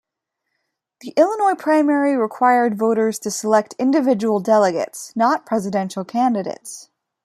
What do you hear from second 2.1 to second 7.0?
required voters to select individual delegates, not presidential candidates.